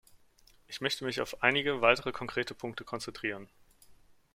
[0.65, 3.47] Ich möchte mich auf einige weitere konkrete Punkte konzentrieren.